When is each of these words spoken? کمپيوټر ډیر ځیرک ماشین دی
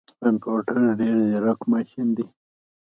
کمپيوټر 0.21 0.79
ډیر 0.99 1.15
ځیرک 1.29 1.59
ماشین 1.71 2.07
دی 2.15 2.25